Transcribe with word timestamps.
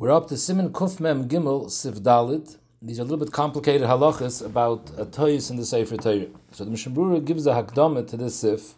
We're 0.00 0.12
up 0.12 0.28
to 0.28 0.34
Siman 0.34 0.70
Kufmem 0.70 1.28
Gimel 1.28 1.70
Sif 1.70 1.96
Dalit. 1.96 2.56
These 2.80 2.98
are 2.98 3.02
a 3.02 3.04
little 3.04 3.22
bit 3.22 3.34
complicated 3.34 3.86
halachas 3.86 4.42
about 4.42 4.90
a 4.96 5.04
toys 5.04 5.50
in 5.50 5.58
the 5.58 5.66
Sefer 5.66 5.98
Torah. 5.98 6.28
So 6.52 6.64
the 6.64 6.70
Mishnah 6.70 7.20
gives 7.20 7.46
a 7.46 7.50
hakdama 7.50 8.08
to 8.08 8.16
this 8.16 8.36
Sif, 8.36 8.76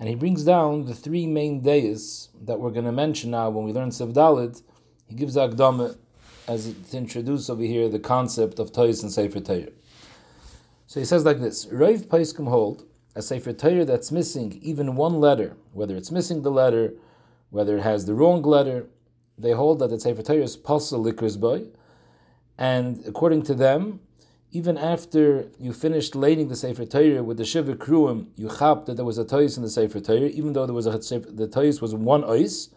and 0.00 0.08
he 0.08 0.14
brings 0.14 0.42
down 0.42 0.86
the 0.86 0.94
three 0.94 1.26
main 1.26 1.60
days 1.60 2.30
that 2.40 2.58
we're 2.58 2.70
going 2.70 2.86
to 2.86 2.92
mention 2.92 3.32
now 3.32 3.50
when 3.50 3.66
we 3.66 3.74
learn 3.74 3.92
Sif 3.92 4.08
Dalit. 4.08 4.62
He 5.06 5.14
gives 5.14 5.36
a 5.36 5.40
hakdama 5.40 5.98
as 6.48 6.74
to 6.90 6.96
introduce 6.96 7.50
over 7.50 7.62
here 7.62 7.90
the 7.90 7.98
concept 7.98 8.58
of 8.58 8.72
toys 8.72 9.02
in 9.02 9.10
Sefer 9.10 9.40
Torah. 9.40 9.72
So 10.86 10.98
he 10.98 11.04
says 11.04 11.26
like 11.26 11.40
this: 11.40 11.66
Rav 11.70 12.08
Paiskim 12.08 12.48
hold 12.48 12.86
a 13.14 13.20
Sefer 13.20 13.52
Torah 13.52 13.84
that's 13.84 14.10
missing 14.10 14.58
even 14.62 14.96
one 14.96 15.20
letter, 15.20 15.58
whether 15.74 15.94
it's 15.94 16.10
missing 16.10 16.40
the 16.40 16.50
letter, 16.50 16.94
whether 17.50 17.76
it 17.76 17.82
has 17.82 18.06
the 18.06 18.14
wrong 18.14 18.40
letter 18.40 18.86
they 19.42 19.52
hold 19.52 19.80
that 19.80 19.90
the 19.90 20.00
Sefer 20.00 20.22
Torah 20.22 20.42
is 20.42 20.56
pasul 20.56 21.04
likris 21.04 21.38
boy, 21.38 21.66
and 22.56 23.02
according 23.06 23.42
to 23.42 23.54
them, 23.54 24.00
even 24.52 24.76
after 24.76 25.48
you 25.58 25.72
finished 25.72 26.14
lading 26.14 26.48
the 26.48 26.56
Sefer 26.56 26.84
Torah 26.84 27.22
with 27.22 27.38
the 27.38 27.44
Shiva 27.44 27.74
Kruim, 27.74 28.28
you 28.36 28.48
chap 28.58 28.84
that 28.84 28.94
there 28.96 29.04
was 29.04 29.18
a 29.18 29.24
tois 29.24 29.56
in 29.56 29.62
the 29.62 29.70
Sefer 29.70 30.00
Torah, 30.00 30.28
even 30.28 30.52
though 30.52 30.66
there 30.66 30.74
was 30.74 30.86
a 30.86 30.90
the 30.92 31.48
tois 31.48 31.80
was 31.80 31.94
one 31.94 32.22
ois. 32.22 32.68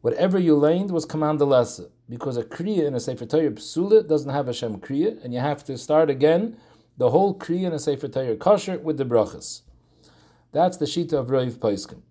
Whatever 0.00 0.38
you 0.38 0.56
laid 0.56 0.92
was 0.92 1.04
command 1.04 1.40
lesa, 1.40 1.90
because 2.08 2.36
a 2.36 2.44
kriya 2.44 2.86
in 2.86 2.94
a 2.94 3.00
Sefer 3.00 3.26
Torah 3.26 3.50
psula 3.50 4.06
doesn't 4.06 4.30
have 4.30 4.48
a 4.48 4.52
shem 4.52 4.78
kriya, 4.78 5.22
and 5.24 5.34
you 5.34 5.40
have 5.40 5.64
to 5.64 5.76
start 5.76 6.08
again 6.08 6.56
the 6.96 7.10
whole 7.10 7.36
kriya 7.36 7.66
in 7.66 7.72
a 7.72 7.78
Sefer 7.80 8.08
Torah 8.08 8.36
kosher 8.36 8.78
with 8.78 8.96
the 8.96 9.04
brachas. 9.04 9.62
That's 10.52 10.76
the 10.76 10.86
shita 10.86 11.14
of 11.14 11.30
Rav 11.30 11.54
Paiskim. 11.54 12.02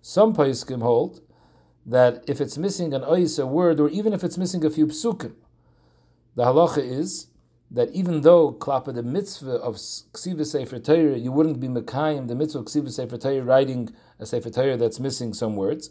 Some 0.00 0.34
Paiskim 0.34 0.82
hold 0.82 1.20
that 1.86 2.24
if 2.26 2.40
it's 2.40 2.58
missing 2.58 2.92
an 2.92 3.02
ois, 3.02 3.40
a 3.40 3.46
word, 3.46 3.78
or 3.78 3.88
even 3.88 4.12
if 4.12 4.24
it's 4.24 4.36
missing 4.36 4.64
a 4.64 4.70
few 4.70 4.88
psukim, 4.88 5.32
the 6.34 6.44
halacha 6.44 6.78
is 6.78 7.28
that 7.70 7.90
even 7.90 8.22
though 8.22 8.52
klapa 8.52 8.92
the 8.92 9.02
mitzvah 9.02 9.52
of 9.52 9.76
ksiva 9.76 10.44
sefer 10.44 10.78
Torah, 10.78 11.16
you 11.16 11.30
wouldn't 11.30 11.60
be 11.60 11.68
mekayim 11.68 12.26
the 12.26 12.34
mitzvah 12.34 12.60
of 12.60 12.64
ksiva 12.66 12.90
sefer 12.90 13.16
Torah 13.16 13.42
writing 13.42 13.88
a 14.18 14.26
sefer 14.26 14.50
Torah 14.50 14.76
that's 14.76 14.98
missing 14.98 15.32
some 15.32 15.54
words, 15.56 15.90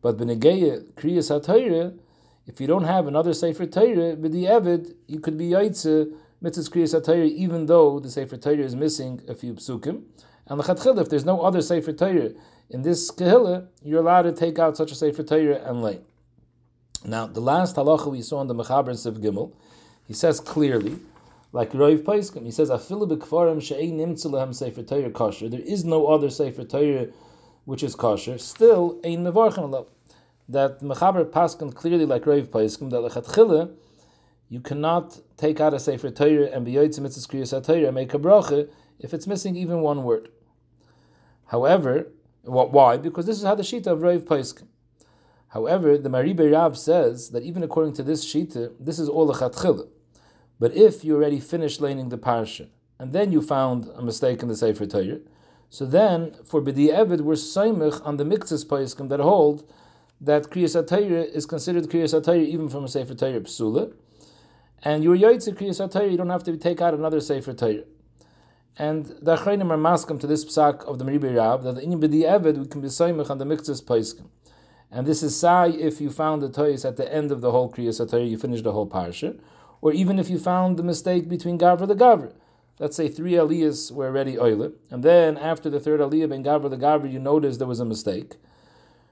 but 0.00 0.16
benegeya 0.16 0.84
kriyas 0.92 1.30
haTorah, 1.30 1.98
if 2.46 2.60
you 2.60 2.66
don't 2.66 2.84
have 2.84 3.06
another 3.06 3.34
sefer 3.34 3.66
Torah, 3.66 4.16
b'di 4.16 4.42
evid, 4.42 4.94
you 5.08 5.18
could 5.18 5.36
be 5.36 5.50
yaitze 5.50 6.12
mitzvah 6.40 6.70
kriyas 6.70 7.00
haTorah 7.00 7.28
even 7.28 7.66
though 7.66 7.98
the 7.98 8.10
sefer 8.10 8.36
Torah 8.36 8.58
is 8.58 8.76
missing 8.76 9.20
a 9.28 9.34
few 9.34 9.54
psukim, 9.54 10.04
and 10.46 10.60
lechatchil 10.60 11.00
if 11.00 11.08
there's 11.08 11.24
no 11.24 11.42
other 11.42 11.60
sefer 11.60 11.92
Torah 11.92 12.30
in 12.70 12.82
this 12.82 13.10
Kehillah, 13.10 13.68
you're 13.82 14.00
allowed 14.00 14.22
to 14.22 14.32
take 14.32 14.58
out 14.58 14.76
such 14.76 14.92
a 14.92 14.94
Sefer 14.94 15.22
Torah 15.22 15.62
and 15.64 15.82
lay. 15.82 16.00
Now, 17.04 17.26
the 17.26 17.40
last 17.40 17.76
halacha 17.76 18.10
we 18.10 18.22
saw 18.22 18.40
in 18.40 18.46
the 18.46 18.54
Mechaber 18.54 18.88
and 18.88 18.98
Siv 18.98 19.18
Gimel, 19.18 19.52
he 20.06 20.14
says 20.14 20.40
clearly, 20.40 20.98
like 21.52 21.72
Rav 21.74 22.00
Paiskim, 22.00 22.44
he 22.44 22.50
says, 22.50 22.70
"Afilu 22.70 23.06
b'kfarim 23.08 23.62
she'ein 23.62 23.98
nimtzulahem 23.98 24.54
Sefer 24.54 24.82
Torah 24.82 25.10
kosher." 25.10 25.48
There 25.48 25.60
is 25.60 25.84
no 25.84 26.06
other 26.06 26.30
Sefer 26.30 26.64
Torah 26.64 27.08
which 27.64 27.82
is 27.82 27.94
kosher. 27.94 28.38
Still, 28.38 28.98
ein 29.04 29.24
mevarchen 29.24 29.70
alav. 29.70 29.86
That 30.48 30.80
Mechaber 30.80 31.24
Paskin 31.24 31.74
clearly, 31.74 32.06
like 32.06 32.26
Rav 32.26 32.50
Paiskim, 32.50 32.90
that 32.90 32.96
lechatchila, 32.96 33.72
you 34.48 34.60
cannot 34.60 35.20
take 35.36 35.60
out 35.60 35.74
a 35.74 35.78
Sefer 35.78 36.10
Torah 36.10 36.46
and 36.46 36.64
be 36.64 36.72
yoytzim 36.72 37.06
kriyas 37.06 37.86
and 37.86 37.94
make 37.94 38.12
a 38.14 38.18
bracha 38.18 38.68
if 38.98 39.14
it's 39.14 39.26
missing 39.26 39.56
even 39.56 39.80
one 39.80 40.02
word. 40.04 40.28
However, 41.46 42.08
why? 42.44 42.96
Because 42.96 43.26
this 43.26 43.38
is 43.38 43.44
how 43.44 43.54
the 43.54 43.62
Shita 43.62 43.88
of 43.88 44.02
Rav 44.02 44.24
Paiskim. 44.24 44.66
However, 45.48 45.96
the 45.96 46.08
Maribe 46.08 46.52
Rav 46.52 46.76
says 46.76 47.30
that 47.30 47.42
even 47.42 47.62
according 47.62 47.94
to 47.94 48.02
this 48.02 48.24
Shita, 48.24 48.72
this 48.78 48.98
is 48.98 49.08
all 49.08 49.30
a 49.30 49.34
chatchila. 49.34 49.88
But 50.58 50.74
if 50.74 51.04
you 51.04 51.16
already 51.16 51.40
finished 51.40 51.80
laning 51.80 52.08
the 52.08 52.18
parsha, 52.18 52.68
and 52.98 53.12
then 53.12 53.32
you 53.32 53.42
found 53.42 53.88
a 53.94 54.02
mistake 54.02 54.42
in 54.42 54.48
the 54.48 54.56
Sefer 54.56 54.86
Torah, 54.86 55.20
so 55.70 55.84
then 55.84 56.34
for 56.44 56.60
B'di 56.60 56.88
Evid, 56.88 57.22
we're 57.22 57.34
saimich 57.34 58.04
on 58.04 58.16
the 58.16 58.24
Miktzis 58.24 58.64
Paiskim 58.64 59.08
that 59.08 59.20
hold 59.20 59.68
that 60.20 60.44
Kriyas 60.44 61.34
is 61.34 61.46
considered 61.46 61.84
Kriyas 61.84 62.46
even 62.46 62.68
from 62.68 62.84
a 62.84 62.88
Sefer 62.88 63.14
Torah 63.14 63.40
Psula, 63.40 63.92
and 64.82 65.02
you're 65.02 65.16
Yaitze 65.16 65.54
Kriyas 65.56 65.86
HaTorah, 65.86 66.10
you 66.10 66.16
don't 66.16 66.30
have 66.30 66.44
to 66.44 66.56
take 66.56 66.80
out 66.80 66.94
another 66.94 67.20
Sefer 67.20 67.54
Torah. 67.54 67.84
And 68.76 69.06
the 69.06 69.36
Achreinim 69.36 69.70
are 69.70 69.78
maskim 69.78 70.18
to 70.20 70.26
this 70.26 70.44
psak 70.44 70.82
of 70.84 70.98
the 70.98 71.04
Meribei 71.04 71.36
Rab 71.36 71.62
that 71.62 71.78
in 71.78 72.00
B'di 72.00 72.22
Eved 72.22 72.58
we 72.58 72.66
can 72.66 72.80
be 72.80 72.88
soymech 72.88 73.30
on 73.30 73.38
the 73.38 73.44
Miktzis 73.44 73.84
Paiskim. 73.84 74.26
And 74.90 75.06
this 75.06 75.22
is 75.22 75.38
sai 75.38 75.68
if 75.68 76.00
you 76.00 76.10
found 76.10 76.42
the 76.42 76.48
toys 76.48 76.84
at 76.84 76.96
the 76.96 77.12
end 77.12 77.30
of 77.30 77.40
the 77.40 77.52
whole 77.52 77.70
Kriyas 77.70 78.04
HaTorah, 78.04 78.28
you 78.28 78.36
finished 78.36 78.64
the 78.64 78.72
whole 78.72 78.88
parsha, 78.88 79.38
or 79.80 79.92
even 79.92 80.18
if 80.18 80.28
you 80.28 80.38
found 80.38 80.76
the 80.76 80.82
mistake 80.82 81.28
between 81.28 81.56
Gavra 81.56 81.86
the 81.86 81.94
Gavra. 81.94 82.32
Let's 82.80 82.96
say 82.96 83.08
three 83.08 83.32
aliyahs 83.32 83.92
were 83.92 84.06
already 84.06 84.36
oile, 84.36 84.72
and 84.90 85.04
then 85.04 85.38
after 85.38 85.70
the 85.70 85.78
third 85.78 86.00
aliyah 86.00 86.28
ben 86.28 86.42
Gavra 86.42 86.68
the 86.68 86.76
Gavra, 86.76 87.12
you 87.12 87.20
noticed 87.20 87.60
there 87.60 87.68
was 87.68 87.78
a 87.78 87.84
mistake. 87.84 88.34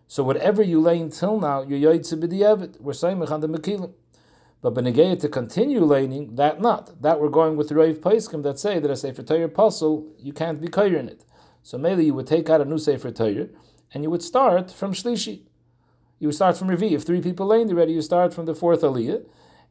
So 0.09 0.25
whatever 0.25 0.63
you 0.63 0.81
lay 0.81 1.01
until 1.01 1.39
now, 1.39 1.63
you're 1.63 1.79
yoytze 1.79 2.21
b'di 2.21 2.41
Eved. 2.41 2.81
We're 2.81 2.93
soymech 2.93 3.31
on 3.31 3.41
the 3.41 3.49
Mekilim. 3.49 3.93
But 4.63 4.75
Benegeya 4.75 5.21
to 5.21 5.29
continue 5.29 5.85
laning, 5.85 6.37
that 6.37 6.61
not. 6.61 7.03
That 7.03 7.21
we're 7.21 7.29
going 7.29 7.57
with 7.57 7.69
the 7.69 7.75
Rav 7.75 7.97
Paiskim 7.97 8.45
that 8.45 8.61
say 8.61 8.79
that 8.79 8.91
a 8.91 8.97
Sefer 8.97 9.25
Torah 9.25 9.49
pasul, 9.49 10.07
you 10.19 10.33
can't 10.33 10.61
be 10.61 10.69
kair 10.69 10.97
in 10.97 11.09
it. 11.09 11.25
So 11.65 11.77
maybe 11.77 12.05
you 12.05 12.15
would 12.15 12.29
take 12.29 12.49
out 12.49 12.61
a 12.61 12.65
new 12.65 12.79
Sefer 12.79 13.11
Torah 13.11 13.49
and 13.93 14.05
you 14.05 14.11
would 14.11 14.23
start 14.23 14.71
from 14.71 14.95
Shlishi. 14.95 15.43
You 16.21 16.29
would 16.29 16.37
start 16.37 16.57
from 16.57 16.69
Revi. 16.69 16.93
If 16.93 17.03
three 17.03 17.21
people 17.21 17.47
laned 17.47 17.71
already, 17.73 17.93
you 17.93 18.03
start 18.03 18.33
from 18.33 18.47
the 18.47 18.55
fourth 18.55 18.83
Aliyah. 18.83 19.25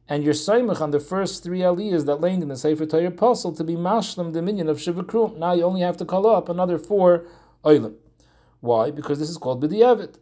And 0.08 0.24
you're 0.24 0.34
Saimach 0.34 0.82
on 0.82 0.90
the 0.90 1.00
first 1.00 1.42
three 1.42 1.60
Aliyahs 1.60 2.04
that 2.04 2.20
laned 2.20 2.42
in 2.42 2.50
the 2.50 2.56
Sefer 2.56 2.84
Torah 2.84 3.10
pasul 3.10 3.56
to 3.56 3.64
be 3.64 3.76
Mashlam, 3.76 4.34
the 4.34 4.42
minion 4.42 4.68
of 4.68 4.76
Shivakrum. 4.76 5.38
Now 5.38 5.54
you 5.54 5.62
only 5.62 5.80
have 5.80 5.96
to 5.98 6.04
call 6.04 6.26
up 6.26 6.50
another 6.50 6.78
four 6.78 7.24
Oilim. 7.64 7.94
Why? 8.60 8.90
Because 8.90 9.18
this 9.18 9.30
is 9.30 9.38
called 9.38 9.62
B'di'avid. 9.62 10.16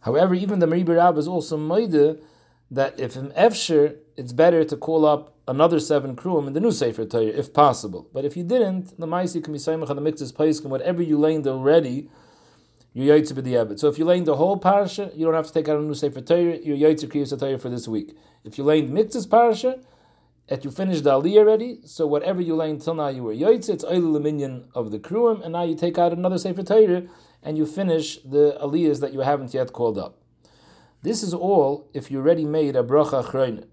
However, 0.00 0.34
even 0.34 0.60
the 0.60 0.66
Meribah 0.66 0.94
Rab 0.94 1.18
is 1.18 1.28
also 1.28 1.58
Maida 1.58 2.16
that 2.70 2.98
if 2.98 3.16
in 3.16 3.30
Efsher, 3.30 3.96
it's 4.16 4.32
better 4.32 4.64
to 4.64 4.76
call 4.76 5.04
up 5.04 5.34
another 5.48 5.80
seven 5.80 6.14
kruim 6.14 6.46
in 6.46 6.52
the 6.52 6.60
new 6.60 6.70
Sefer 6.70 7.04
Torah, 7.04 7.24
if 7.24 7.52
possible. 7.52 8.08
But 8.12 8.24
if 8.24 8.36
you 8.36 8.44
didn't, 8.44 8.98
the 8.98 9.06
Maisi 9.06 9.42
can 9.42 9.52
be 9.52 9.58
Saimach 9.58 9.90
on 9.90 9.96
the 9.96 10.02
Mitzvah's 10.02 10.32
Paiskim, 10.32 10.66
whatever 10.66 11.02
you 11.02 11.18
laid 11.18 11.46
already, 11.46 12.08
you're 12.92 13.18
Yaitze 13.18 13.32
B'di'abit. 13.32 13.80
So 13.80 13.88
if 13.88 13.98
you 13.98 14.04
laid 14.04 14.24
the 14.24 14.36
whole 14.36 14.56
parasha, 14.56 15.10
you 15.14 15.26
don't 15.26 15.34
have 15.34 15.48
to 15.48 15.52
take 15.52 15.68
out 15.68 15.78
a 15.78 15.82
new 15.82 15.94
Sefer 15.94 16.20
Torah, 16.20 16.58
you're 16.62 16.76
Yaitze 16.76 17.08
Kriyas 17.08 17.36
Torah 17.38 17.58
for 17.58 17.68
this 17.68 17.88
week. 17.88 18.16
If 18.44 18.58
you 18.58 18.64
laid 18.64 18.90
Mitzvah's 18.90 19.26
parasha, 19.26 19.80
that 20.46 20.64
you 20.64 20.70
finished 20.70 21.04
the 21.04 21.10
Aliyah 21.10 21.38
already, 21.38 21.78
so 21.84 22.06
whatever 22.06 22.40
you 22.40 22.56
laid 22.56 22.70
until 22.70 22.94
now 22.94 23.08
you 23.08 23.22
were 23.22 23.34
Yaitze, 23.34 23.70
it's 23.70 23.84
Oil 23.84 24.18
Minion 24.18 24.68
of 24.74 24.90
the 24.90 24.98
kruim, 24.98 25.42
and 25.42 25.52
now 25.52 25.62
you 25.62 25.76
take 25.76 25.98
out 25.98 26.12
another 26.12 26.38
Sefer 26.38 26.62
Torah, 26.62 27.04
and 27.42 27.56
you 27.56 27.66
finish 27.66 28.18
the 28.18 28.58
Aliyahs 28.60 29.00
that 29.00 29.12
you 29.12 29.20
haven't 29.20 29.54
yet 29.54 29.72
called 29.72 29.98
up. 29.98 30.19
This 31.02 31.22
is 31.22 31.32
all 31.32 31.88
if 31.94 32.10
you 32.10 32.18
already 32.18 32.44
made 32.44 32.76
a 32.76 32.82
bracha 32.82 33.24
achrein. 33.24 33.64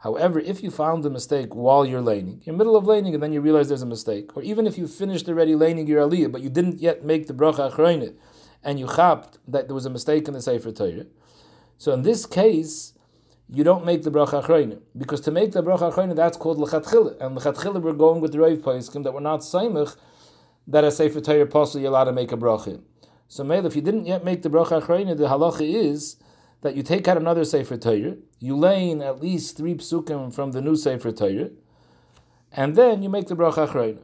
However, 0.00 0.38
if 0.38 0.62
you 0.62 0.70
found 0.70 1.02
the 1.02 1.08
mistake 1.08 1.54
while 1.54 1.86
you're 1.86 2.02
laning, 2.02 2.42
you're 2.44 2.54
middle 2.54 2.76
of 2.76 2.84
laning 2.84 3.14
and 3.14 3.22
then 3.22 3.32
you 3.32 3.40
realize 3.40 3.68
there's 3.68 3.82
a 3.82 3.86
mistake, 3.86 4.36
or 4.36 4.42
even 4.42 4.66
if 4.66 4.76
you 4.76 4.86
finished 4.86 5.28
already 5.28 5.54
laning 5.54 5.86
your 5.86 6.06
aliyah, 6.06 6.30
but 6.30 6.42
you 6.42 6.50
didn't 6.50 6.78
yet 6.80 7.02
make 7.04 7.26
the 7.26 7.32
bracha 7.32 7.72
achrein, 7.72 8.14
and 8.62 8.78
you 8.78 8.86
chapped 8.86 9.38
that 9.48 9.66
there 9.66 9.74
was 9.74 9.86
a 9.86 9.90
mistake 9.90 10.28
in 10.28 10.34
the 10.34 10.42
Sefer 10.42 10.70
Torah, 10.70 11.06
so 11.78 11.92
in 11.92 12.02
this 12.02 12.26
case, 12.26 12.92
you 13.48 13.64
don't 13.64 13.84
make 13.84 14.02
the 14.02 14.10
bracha 14.10 14.44
achrein, 14.44 14.78
because 14.96 15.22
to 15.22 15.30
make 15.30 15.52
the 15.52 15.62
bracha 15.62 15.92
achrein, 15.92 16.14
that's 16.14 16.36
called 16.36 16.58
lechatchila, 16.58 17.20
and 17.20 17.36
lechatchila 17.36 17.80
we're 17.80 17.92
going 17.94 18.20
with 18.20 18.32
the 18.32 18.38
Rav 18.40 18.58
Paiskim 18.58 19.04
that 19.04 19.14
we're 19.14 19.20
not 19.20 19.40
saimach 19.40 19.96
that 20.66 20.84
a 20.84 20.92
Sefer 20.92 21.22
Torah 21.22 21.46
possibly 21.46 21.86
allowed 21.86 22.04
to 22.04 22.12
make 22.12 22.30
a 22.30 22.36
bracha. 22.36 22.80
So, 23.26 23.42
Mele, 23.42 23.66
if 23.66 23.74
you 23.74 23.82
didn't 23.82 24.06
yet 24.06 24.24
make 24.24 24.42
the 24.42 24.50
bracha 24.50 24.82
achrein, 24.82 25.16
the 25.16 25.24
halacha 25.24 25.62
is 25.62 26.16
that 26.62 26.74
you 26.74 26.82
take 26.82 27.06
out 27.06 27.16
another 27.16 27.44
Sefer 27.44 27.76
Torah, 27.76 28.16
you 28.40 28.56
lay 28.56 28.90
in 28.90 29.00
at 29.02 29.20
least 29.20 29.56
three 29.56 29.74
psukim 29.74 30.34
from 30.34 30.52
the 30.52 30.60
new 30.60 30.76
Sefer 30.76 31.12
Torah, 31.12 31.50
and 32.52 32.74
then 32.76 33.02
you 33.02 33.08
make 33.08 33.28
the 33.28 33.36
bracha 33.36 33.68
achrayna. 33.68 34.02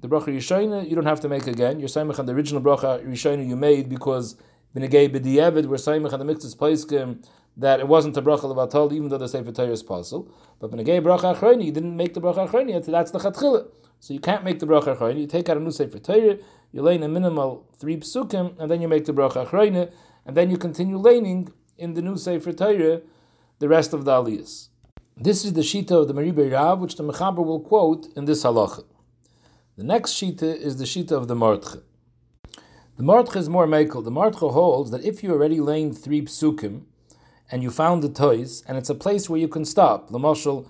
The 0.00 0.08
bracha 0.08 0.26
Yishayna 0.26 0.88
you 0.88 0.94
don't 0.94 1.06
have 1.06 1.20
to 1.20 1.28
make 1.28 1.46
again. 1.46 1.80
You're 1.80 1.88
saimach 1.88 2.18
on 2.18 2.26
the 2.26 2.32
original 2.32 2.62
bracha 2.62 3.04
Yishayna 3.04 3.46
you 3.46 3.56
made 3.56 3.88
because 3.88 4.36
b'negay 4.74 5.08
b'di'evid 5.08 5.66
we're 5.66 5.76
saimach 5.76 6.12
on 6.12 6.18
the 6.18 6.24
mixes 6.24 6.54
paiskim 6.54 7.24
that 7.56 7.80
it 7.80 7.88
wasn't 7.88 8.16
a 8.16 8.22
bracha 8.22 8.42
levatol 8.42 8.92
even 8.92 9.08
though 9.08 9.18
the 9.18 9.28
Sefer 9.28 9.52
Torah 9.52 9.70
is 9.70 9.82
possible. 9.82 10.30
But 10.60 10.70
b'negay 10.70 11.02
bracha 11.02 11.34
achrayna 11.34 11.64
you 11.64 11.72
didn't 11.72 11.96
make 11.96 12.14
the 12.14 12.20
bracha 12.20 12.48
achrayna 12.48 12.84
that's 12.84 13.10
the 13.10 13.18
chatchila. 13.18 13.68
So 13.98 14.12
you 14.12 14.20
can't 14.20 14.44
make 14.44 14.58
the 14.58 14.66
bracha 14.66 14.96
achrayna. 14.96 15.20
You 15.20 15.26
take 15.26 15.48
out 15.48 15.56
a 15.56 15.60
new 15.60 15.70
Sefer 15.70 15.98
Torah, 15.98 16.36
you 16.70 16.82
lay 16.82 16.96
in 16.96 17.02
a 17.02 17.08
minimal 17.08 17.66
three 17.78 17.96
psukim, 17.96 18.54
and 18.60 18.70
then 18.70 18.82
you 18.82 18.88
make 18.88 19.06
the 19.06 19.14
bracha 19.14 19.46
achrayna, 19.46 19.90
and 20.26 20.36
then 20.36 20.50
you 20.50 20.58
continue 20.58 20.98
laning 20.98 21.50
in 21.78 21.94
the 21.94 22.02
new 22.02 22.16
Sefer 22.16 22.52
Torah 22.52 23.00
the 23.58 23.68
rest 23.68 23.92
of 23.92 24.04
the 24.04 24.10
aliyahs. 24.10 24.68
This 25.16 25.44
is 25.44 25.54
the 25.54 25.62
shita 25.62 25.92
of 25.92 26.08
the 26.08 26.14
Meribei 26.14 26.52
Rav, 26.52 26.80
which 26.80 26.96
the 26.96 27.02
Mechaber 27.02 27.44
will 27.44 27.60
quote 27.60 28.08
in 28.16 28.26
this 28.26 28.44
halacha. 28.44 28.84
The 29.76 29.84
next 29.84 30.12
shita 30.12 30.42
is 30.42 30.76
the 30.76 30.84
shita 30.84 31.12
of 31.12 31.26
the 31.28 31.34
Martche. 31.34 31.82
The 32.96 33.02
Martche 33.02 33.36
is 33.36 33.48
more 33.48 33.66
mekel. 33.66 34.04
The 34.04 34.10
Martche 34.10 34.52
holds 34.52 34.90
that 34.90 35.04
if 35.04 35.22
you 35.22 35.32
already 35.32 35.60
lain 35.60 35.92
three 35.92 36.22
psukim, 36.22 36.84
and 37.50 37.62
you 37.62 37.70
found 37.70 38.02
the 38.02 38.08
toys, 38.08 38.62
and 38.66 38.76
it's 38.76 38.90
a 38.90 38.94
place 38.94 39.30
where 39.30 39.38
you 39.38 39.48
can 39.48 39.64
stop. 39.64 40.10
Lamashal, 40.10 40.68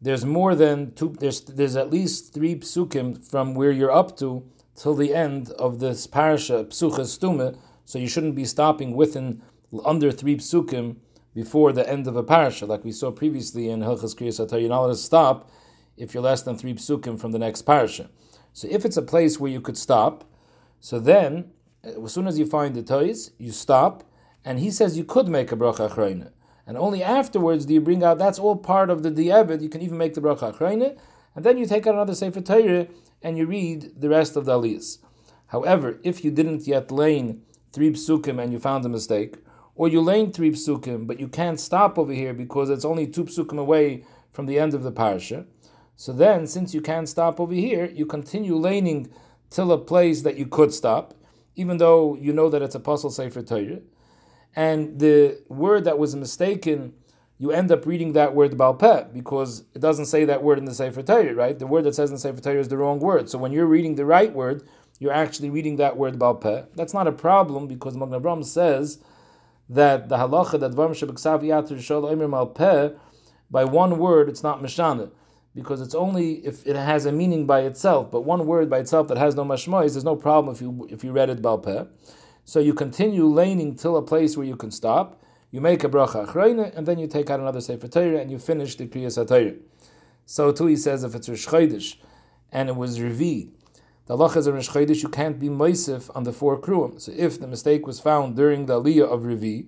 there's 0.00 0.24
more 0.24 0.54
than 0.54 0.94
two. 0.94 1.14
There's 1.18 1.40
there's 1.40 1.76
at 1.76 1.90
least 1.90 2.34
three 2.34 2.56
psukim 2.56 3.28
from 3.28 3.54
where 3.54 3.72
you're 3.72 3.90
up 3.90 4.16
to 4.18 4.44
till 4.76 4.94
the 4.94 5.14
end 5.14 5.50
of 5.52 5.80
this 5.80 6.06
parasha 6.06 6.64
psucha 6.64 7.00
stume. 7.00 7.56
So 7.84 7.98
you 7.98 8.08
shouldn't 8.08 8.34
be 8.34 8.44
stopping 8.44 8.94
within 8.94 9.42
under 9.84 10.12
three 10.12 10.36
psukim 10.36 10.96
before 11.34 11.72
the 11.72 11.88
end 11.88 12.06
of 12.06 12.16
a 12.16 12.22
parasha, 12.22 12.66
like 12.66 12.84
we 12.84 12.92
saw 12.92 13.10
previously 13.10 13.68
in 13.68 13.80
Hilchas 13.80 14.14
Kriyas 14.14 14.38
You're 14.60 14.68
not 14.68 14.80
allowed 14.80 14.88
to 14.88 14.96
stop 14.96 15.50
if 15.96 16.14
you're 16.14 16.22
less 16.22 16.42
than 16.42 16.56
three 16.56 16.74
psukim 16.74 17.18
from 17.18 17.32
the 17.32 17.38
next 17.38 17.62
parasha. 17.62 18.08
So 18.52 18.68
if 18.70 18.84
it's 18.84 18.96
a 18.96 19.02
place 19.02 19.40
where 19.40 19.50
you 19.50 19.60
could 19.60 19.76
stop, 19.76 20.24
so 20.80 21.00
then 21.00 21.50
as 21.82 22.12
soon 22.12 22.26
as 22.26 22.38
you 22.38 22.46
find 22.46 22.74
the 22.74 22.82
toys, 22.82 23.32
you 23.38 23.50
stop 23.50 24.04
and 24.44 24.58
he 24.60 24.70
says 24.70 24.96
you 24.96 25.04
could 25.04 25.28
make 25.28 25.50
a 25.50 25.56
bracha 25.56 25.90
achrayna. 25.90 26.30
And 26.66 26.78
only 26.78 27.02
afterwards 27.02 27.66
do 27.66 27.74
you 27.74 27.80
bring 27.80 28.04
out, 28.04 28.18
that's 28.18 28.38
all 28.38 28.56
part 28.56 28.90
of 28.90 29.02
the 29.02 29.10
di'evid, 29.10 29.60
you 29.60 29.68
can 29.68 29.82
even 29.82 29.98
make 29.98 30.14
the 30.14 30.20
bracha 30.20 30.54
achrayna, 30.54 30.96
and 31.34 31.44
then 31.44 31.58
you 31.58 31.66
take 31.66 31.86
out 31.86 31.94
another 31.94 32.14
Sefer 32.14 32.40
Torah 32.40 32.86
and 33.22 33.36
you 33.36 33.46
read 33.46 34.00
the 34.00 34.08
rest 34.08 34.36
of 34.36 34.44
the 34.44 34.52
aliyahs. 34.52 34.98
However, 35.48 35.98
if 36.02 36.24
you 36.24 36.30
didn't 36.30 36.66
yet 36.66 36.90
lane 36.90 37.42
three 37.72 37.90
psukim 37.90 38.42
and 38.42 38.52
you 38.52 38.58
found 38.58 38.84
a 38.84 38.88
mistake, 38.88 39.36
or 39.74 39.88
you 39.88 40.00
lane 40.00 40.32
three 40.32 40.50
psukim, 40.50 41.06
but 41.06 41.18
you 41.18 41.28
can't 41.28 41.58
stop 41.58 41.98
over 41.98 42.12
here 42.12 42.32
because 42.32 42.70
it's 42.70 42.84
only 42.84 43.06
two 43.06 43.24
psukim 43.24 43.58
away 43.58 44.04
from 44.32 44.46
the 44.46 44.58
end 44.58 44.74
of 44.74 44.82
the 44.82 44.92
parsha, 44.92 45.46
so 45.96 46.12
then, 46.12 46.48
since 46.48 46.74
you 46.74 46.80
can't 46.80 47.08
stop 47.08 47.38
over 47.38 47.54
here, 47.54 47.86
you 47.86 48.04
continue 48.04 48.56
laning 48.56 49.08
till 49.48 49.70
a 49.70 49.78
place 49.78 50.22
that 50.22 50.36
you 50.36 50.46
could 50.46 50.74
stop, 50.74 51.14
even 51.54 51.76
though 51.76 52.16
you 52.16 52.32
know 52.32 52.48
that 52.48 52.62
it's 52.62 52.74
a 52.74 52.80
pasul 52.80 53.10
Sefer 53.10 53.42
Torah 53.42 53.78
and 54.56 54.98
the 54.98 55.40
word 55.48 55.84
that 55.84 55.98
was 55.98 56.14
mistaken, 56.14 56.94
you 57.38 57.50
end 57.50 57.72
up 57.72 57.86
reading 57.86 58.12
that 58.12 58.34
word 58.34 58.52
Balpeh 58.52 59.12
because 59.12 59.64
it 59.74 59.80
doesn't 59.80 60.06
say 60.06 60.24
that 60.24 60.42
word 60.42 60.58
in 60.58 60.64
the 60.64 60.74
Sefer 60.74 61.02
Torah, 61.02 61.34
right? 61.34 61.58
The 61.58 61.66
word 61.66 61.84
that 61.84 61.94
says 61.94 62.10
in 62.10 62.14
the 62.14 62.20
Sefer 62.20 62.40
Torah 62.40 62.60
is 62.60 62.68
the 62.68 62.76
wrong 62.76 63.00
word. 63.00 63.28
So 63.28 63.38
when 63.38 63.52
you're 63.52 63.66
reading 63.66 63.96
the 63.96 64.06
right 64.06 64.32
word, 64.32 64.62
you're 65.00 65.12
actually 65.12 65.50
reading 65.50 65.76
that 65.76 65.96
word 65.96 66.18
Balpeh. 66.18 66.68
That's 66.74 66.94
not 66.94 67.08
a 67.08 67.12
problem 67.12 67.66
because 67.66 67.96
Magen 67.96 68.20
Avraham 68.20 68.44
says 68.44 69.02
that 69.68 70.08
the 70.08 70.16
halacha 70.16 70.60
that 70.60 70.72
Varm 70.72 70.92
Shabbat 70.92 71.42
Yatr 71.42 71.76
Shol 71.78 72.10
Omer 72.10 72.28
Malpeh, 72.28 72.96
by 73.50 73.64
one 73.64 73.98
word, 73.98 74.28
it's 74.28 74.42
not 74.42 74.62
Mishana. 74.62 75.10
Because 75.54 75.80
it's 75.80 75.94
only 75.94 76.44
if 76.44 76.66
it 76.66 76.74
has 76.74 77.06
a 77.06 77.12
meaning 77.12 77.46
by 77.46 77.60
itself, 77.60 78.10
but 78.10 78.22
one 78.22 78.44
word 78.44 78.68
by 78.68 78.78
itself 78.78 79.06
that 79.06 79.16
has 79.16 79.36
no 79.36 79.44
mashmois, 79.44 79.92
there's 79.92 80.02
no 80.02 80.16
problem 80.16 80.52
if 80.52 80.60
you 80.60 80.88
if 80.90 81.04
you 81.04 81.12
read 81.12 81.30
it 81.30 81.40
balpeh. 81.40 81.86
So 82.44 82.58
you 82.58 82.74
continue 82.74 83.24
laning 83.26 83.76
till 83.76 83.96
a 83.96 84.02
place 84.02 84.36
where 84.36 84.46
you 84.46 84.56
can 84.56 84.72
stop. 84.72 85.22
You 85.52 85.60
make 85.60 85.84
a 85.84 85.88
bracha 85.88 86.26
achrayna, 86.26 86.76
and 86.76 86.88
then 86.88 86.98
you 86.98 87.06
take 87.06 87.30
out 87.30 87.38
another 87.38 87.60
sefer 87.60 87.86
Torah, 87.86 88.18
and 88.18 88.32
you 88.32 88.40
finish 88.40 88.74
the 88.74 88.88
kriyas 88.88 89.24
HaTorah. 89.24 89.56
So 90.26 90.50
too 90.50 90.66
he 90.66 90.76
says 90.76 91.04
if 91.04 91.14
it's 91.14 91.28
Rosh 91.28 91.46
Chodesh, 91.46 91.98
and 92.50 92.68
it 92.68 92.74
was 92.74 92.98
Revi, 92.98 93.50
the 94.06 94.16
Allah 94.16 94.36
is 94.36 94.46
a 94.46 94.52
Rosh 94.52 94.68
Chodesh, 94.68 95.02
you 95.02 95.08
can't 95.08 95.38
be 95.38 95.48
moisif 95.48 96.10
on 96.14 96.24
the 96.24 96.32
four 96.32 96.60
kruim. 96.60 97.00
So 97.00 97.12
if 97.16 97.40
the 97.40 97.46
mistake 97.46 97.86
was 97.86 98.00
found 98.00 98.36
during 98.36 98.66
the 98.66 98.80
aliyah 98.80 99.10
of 99.10 99.22
Revi, 99.22 99.66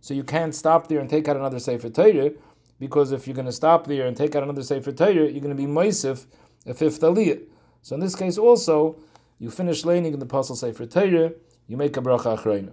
so 0.00 0.14
you 0.14 0.24
can't 0.24 0.54
stop 0.54 0.88
there 0.88 0.98
and 0.98 1.08
take 1.08 1.28
out 1.28 1.36
another 1.36 1.58
sefer 1.58 1.88
Torah, 1.88 2.32
because 2.78 3.12
if 3.12 3.26
you're 3.26 3.34
going 3.34 3.46
to 3.46 3.52
stop 3.52 3.86
there 3.86 4.06
and 4.06 4.16
take 4.16 4.34
out 4.34 4.42
another 4.42 4.62
sefer 4.62 4.92
Torah, 4.92 5.30
you're 5.30 5.40
going 5.40 5.48
to 5.48 5.54
be 5.54 5.66
moisif 5.66 6.26
a 6.66 6.74
fifth 6.74 7.00
aliyah. 7.00 7.42
So 7.82 7.94
in 7.94 8.00
this 8.00 8.16
case 8.16 8.36
also, 8.38 8.96
you 9.38 9.50
finish 9.50 9.84
laning 9.84 10.14
in 10.14 10.18
the 10.18 10.26
Apostle 10.26 10.56
Sefer 10.56 10.86
Torah, 10.86 11.32
you 11.68 11.76
make 11.76 11.96
a 11.96 12.00
bracha 12.00 12.36
achrayna. 12.36 12.72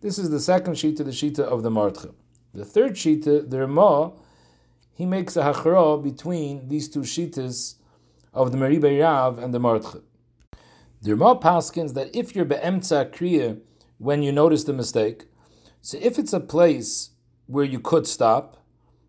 This 0.00 0.18
is 0.18 0.30
the 0.30 0.38
second 0.38 0.74
shita, 0.74 0.98
the 0.98 1.04
shita 1.06 1.40
of 1.40 1.62
the 1.62 1.70
Martcha. 1.70 2.14
The 2.54 2.64
third 2.64 2.92
shita, 2.92 3.50
the 3.50 3.60
Ramah, 3.60 4.12
he 4.92 5.06
makes 5.06 5.36
a 5.36 5.42
hachra 5.42 6.02
between 6.02 6.68
these 6.68 6.88
two 6.88 7.00
shitas 7.00 7.74
of 8.32 8.52
the 8.52 8.58
Meribah 8.58 9.00
Rav 9.00 9.38
and 9.38 9.52
the 9.52 9.58
Martcha. 9.58 10.02
The 11.00 11.14
Ramah 11.14 11.38
paskins 11.38 11.94
that 11.94 12.14
if 12.14 12.34
you're 12.34 12.44
be'emtza 12.44 13.12
kriya 13.12 13.60
when 13.98 14.22
you 14.22 14.32
notice 14.32 14.64
the 14.64 14.72
mistake, 14.72 15.26
so 15.80 15.96
if 16.00 16.18
it's 16.18 16.32
a 16.32 16.40
place 16.40 17.10
where 17.46 17.64
you 17.64 17.78
could 17.78 18.06
stop, 18.06 18.64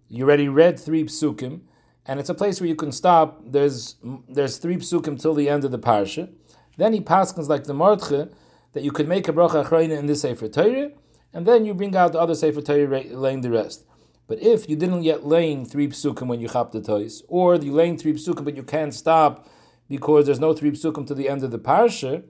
you 0.08 0.26
already 0.26 0.48
read 0.48 0.80
three 0.80 1.04
psukim, 1.04 1.62
and 2.06 2.20
it's 2.20 2.30
a 2.30 2.36
place 2.36 2.62
where 2.62 2.68
you 2.68 2.76
can 2.76 2.92
stop. 2.92 3.42
There's 3.44 3.96
there's 4.28 4.58
three 4.58 4.78
psukim 4.78 5.20
till 5.20 5.34
the 5.34 5.50
end 5.50 5.64
of 5.66 5.72
the 5.72 5.80
parsha. 5.80 6.30
Then 6.78 6.94
he 6.94 7.02
paskins 7.02 7.50
like 7.50 7.66
the 7.66 7.74
Martcha 7.74 8.32
that 8.74 8.84
you 8.84 8.92
could 8.92 9.08
make 9.08 9.28
a 9.28 9.34
bracha 9.34 9.66
achrayna 9.66 9.98
in 9.98 10.06
this 10.06 10.22
Sefer 10.22 10.48
Torah, 10.48 10.92
and 11.34 11.46
then 11.46 11.66
you 11.66 11.74
bring 11.74 11.96
out 11.96 12.14
the 12.14 12.20
other 12.20 12.36
Sefer 12.36 12.62
Torah 12.62 13.04
laying 13.04 13.42
the 13.42 13.50
rest. 13.50 13.86
But 14.28 14.42
if 14.42 14.70
you 14.70 14.76
didn't 14.76 15.04
yet 15.04 15.26
lane 15.26 15.66
three 15.66 15.88
psukim 15.88 16.28
when 16.28 16.40
you 16.40 16.48
chop 16.48 16.72
the 16.72 16.82
toys, 16.82 17.24
or 17.28 17.56
you 17.56 17.74
lane 17.74 17.98
three 17.98 18.14
psukim 18.14 18.46
but 18.46 18.56
you 18.56 18.64
can't 18.64 18.94
stop 18.94 19.48
because 19.90 20.28
there's 20.28 20.40
no 20.40 20.54
three 20.54 20.72
psukim 20.72 21.06
to 21.08 21.14
the 21.14 21.28
end 21.28 21.44
of 21.44 21.52
the 21.52 21.60
parsha, 21.60 22.24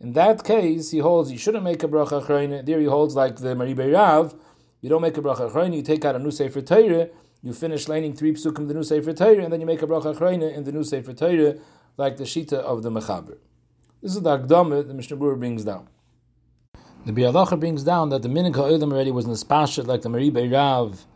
in 0.00 0.12
that 0.12 0.44
case 0.44 0.90
he 0.90 0.98
holds 0.98 1.32
you 1.32 1.38
shouldn't 1.38 1.64
make 1.64 1.82
a 1.82 1.88
bracha 1.88 2.22
achrayna. 2.22 2.66
There 2.66 2.80
he 2.80 2.86
holds 2.86 3.14
like 3.14 3.36
the 3.36 3.54
Maribei 3.54 3.94
Rav, 3.94 4.34
you 4.82 4.90
don't 4.90 5.02
make 5.02 5.16
a 5.16 5.22
bracha 5.22 5.50
achrayna, 5.50 5.76
you 5.76 5.82
take 5.82 6.04
out 6.04 6.16
a 6.16 6.18
new 6.18 6.30
Sefer 6.30 6.60
Torah, 6.60 7.08
you 7.42 7.52
finish 7.52 7.86
laning 7.86 8.14
three 8.14 8.32
psukim 8.32 8.68
the 8.68 8.74
new 8.74 8.82
Sefer 8.82 9.12
Torah, 9.12 9.44
and 9.44 9.52
then 9.52 9.60
you 9.60 9.66
make 9.66 9.82
a 9.82 9.86
bracha 9.86 10.14
achrayna 10.14 10.54
in 10.54 10.64
the 10.64 10.72
new 10.72 10.84
Sefer 10.84 11.12
Torah, 11.12 11.54
like 11.96 12.16
the 12.16 12.24
Shita 12.24 12.54
of 12.54 12.82
the 12.82 12.90
Mechaber. 12.90 13.38
This 14.02 14.14
is 14.14 14.22
the 14.22 14.38
Akdama 14.38 14.86
the 14.86 14.92
Mishnah 14.92 15.16
Berurah 15.16 15.38
brings 15.38 15.64
down. 15.64 15.88
The 17.06 17.12
Bialacha 17.12 17.58
brings 17.58 17.84
down 17.84 18.08
that 18.10 18.22
the 18.22 18.28
Minig 18.28 18.56
Ha'olam 18.56 18.92
already 18.92 19.12
was 19.12 19.24
in 19.24 19.30
the 19.30 19.84
like 19.84 20.02
the 20.02 20.08
Maribei 20.08 20.52
Rav, 20.52 21.06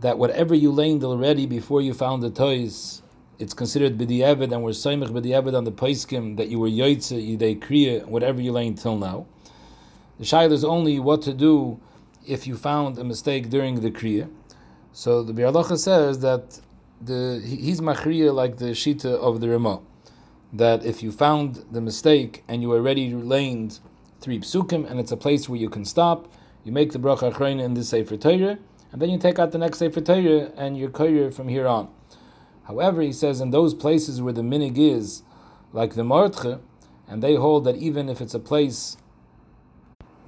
that 0.00 0.18
whatever 0.18 0.54
you 0.54 0.70
laid 0.70 1.02
already 1.02 1.46
before 1.46 1.80
you 1.80 1.94
found 1.94 2.22
the 2.22 2.30
toys, 2.30 3.02
it's 3.38 3.54
considered 3.54 3.98
b'di'evid, 3.98 4.52
and 4.52 4.62
we're 4.62 4.70
soymech 4.70 5.08
b'di'evid 5.08 5.56
on 5.56 5.64
the 5.64 5.72
poiskim 5.72 6.36
that 6.36 6.48
you 6.48 6.58
were 6.58 6.68
yoitze, 6.68 7.38
yidei 7.38 7.58
kriya, 7.58 8.06
whatever 8.06 8.40
you 8.40 8.52
laid 8.52 8.78
till 8.78 8.96
now. 8.96 9.26
The 10.18 10.24
shaila 10.24 10.52
is 10.52 10.64
only 10.64 10.98
what 10.98 11.22
to 11.22 11.32
do 11.32 11.80
if 12.26 12.46
you 12.46 12.56
found 12.56 12.98
a 12.98 13.04
mistake 13.04 13.50
during 13.50 13.80
the 13.80 13.90
kriya. 13.90 14.30
So 14.92 15.22
the 15.22 15.32
Bialacha 15.32 15.78
says 15.78 16.20
that 16.20 16.60
the 17.00 17.42
he's 17.44 17.80
machriya 17.80 18.32
like 18.32 18.58
the 18.58 18.66
shita 18.66 19.06
of 19.06 19.40
the 19.40 19.48
Ramah 19.48 19.80
that 20.52 20.84
if 20.84 21.02
you 21.02 21.10
found 21.10 21.64
the 21.70 21.80
mistake 21.80 22.44
and 22.46 22.60
you 22.62 22.72
already 22.72 23.12
laned 23.14 23.80
three 24.20 24.38
psukim 24.38 24.88
and 24.88 25.00
it's 25.00 25.10
a 25.10 25.16
place 25.16 25.48
where 25.48 25.58
you 25.58 25.70
can 25.70 25.84
stop, 25.84 26.30
you 26.62 26.70
make 26.70 26.92
the 26.92 26.98
bracha 26.98 27.32
achrayna 27.32 27.64
in 27.64 27.74
the 27.74 27.82
Sefer 27.82 28.16
Torah, 28.16 28.58
and 28.92 29.00
then 29.00 29.08
you 29.08 29.18
take 29.18 29.38
out 29.38 29.52
the 29.52 29.58
next 29.58 29.78
Sefer 29.78 30.02
Torah 30.02 30.52
and 30.56 30.76
you're 30.76 30.90
koyer 30.90 31.32
from 31.32 31.48
here 31.48 31.66
on. 31.66 31.88
However, 32.72 33.02
he 33.02 33.12
says 33.12 33.42
in 33.42 33.50
those 33.50 33.74
places 33.74 34.22
where 34.22 34.32
the 34.32 34.40
minig 34.40 34.78
is, 34.78 35.22
like 35.74 35.94
the 35.94 36.02
Martche, 36.02 36.58
and 37.06 37.22
they 37.22 37.34
hold 37.34 37.64
that 37.64 37.76
even 37.76 38.08
if 38.08 38.22
it's 38.22 38.32
a 38.32 38.38
place 38.38 38.96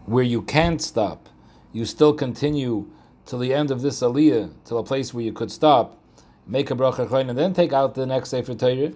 where 0.04 0.22
you 0.22 0.42
can't 0.42 0.82
stop, 0.82 1.30
you 1.72 1.86
still 1.86 2.12
continue 2.12 2.86
till 3.24 3.38
the 3.38 3.54
end 3.54 3.70
of 3.70 3.80
this 3.80 4.02
aliyah, 4.02 4.52
till 4.66 4.78
a 4.78 4.84
place 4.84 5.14
where 5.14 5.24
you 5.24 5.32
could 5.32 5.50
stop, 5.50 5.98
make 6.46 6.70
a 6.70 6.74
bracha 6.74 7.08
achrayna, 7.08 7.30
and 7.30 7.38
then 7.38 7.54
take 7.54 7.72
out 7.72 7.94
the 7.94 8.04
next 8.04 8.28
Sefer 8.28 8.54
Torah, 8.54 8.92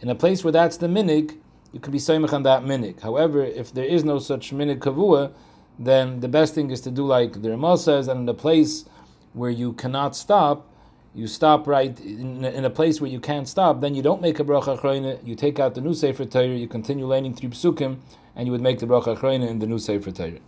in 0.00 0.08
a 0.08 0.14
place 0.14 0.44
where 0.44 0.52
that's 0.52 0.76
the 0.76 0.86
minig, 0.86 1.36
you 1.72 1.80
can 1.80 1.92
be 1.92 1.98
soymach 1.98 2.32
on 2.32 2.44
that 2.44 2.62
minig. 2.62 3.00
However, 3.00 3.42
if 3.42 3.74
there 3.74 3.84
is 3.84 4.04
no 4.04 4.20
such 4.20 4.52
minig 4.52 4.78
kavua, 4.78 5.32
then 5.76 6.20
the 6.20 6.28
best 6.28 6.54
thing 6.54 6.70
is 6.70 6.80
to 6.82 6.92
do 6.92 7.04
like 7.04 7.42
the 7.42 7.50
Ramah 7.50 7.78
says, 7.78 8.06
and 8.06 8.20
in 8.20 8.26
the 8.26 8.34
place 8.34 8.84
where 9.32 9.50
you 9.50 9.72
cannot 9.72 10.14
stop, 10.14 10.68
you 11.14 11.26
stop 11.26 11.66
right 11.66 11.98
in, 12.00 12.44
in, 12.44 12.64
a 12.64 12.70
place 12.70 13.00
where 13.00 13.10
you 13.10 13.20
can't 13.20 13.46
stop, 13.46 13.80
then 13.80 13.94
you 13.94 14.02
don't 14.02 14.22
make 14.22 14.40
a 14.40 14.44
bracha 14.44 14.78
achrayna, 14.78 15.24
you 15.26 15.34
take 15.34 15.58
out 15.58 15.74
the 15.74 15.80
new 15.80 15.94
Sefer 15.94 16.24
Torah, 16.24 16.46
you 16.46 16.66
continue 16.66 17.06
learning 17.06 17.34
three 17.34 17.50
psukim, 17.50 17.98
and 18.34 18.46
you 18.46 18.52
would 18.52 18.62
make 18.62 18.78
the 18.78 18.86
bracha 18.86 19.16
achrayna 19.16 19.46
in 19.48 19.58
the 19.58 19.66
new 19.66 19.78
Sefer 19.78 20.10
Torah. 20.10 20.38